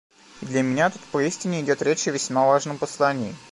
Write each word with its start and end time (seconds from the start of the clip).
И 0.41 0.47
для 0.47 0.63
меня 0.63 0.89
тут 0.89 1.03
поистине 1.11 1.61
идет 1.61 1.83
речь 1.83 2.07
о 2.07 2.11
весьма 2.11 2.47
важном 2.47 2.79
послании. 2.79 3.35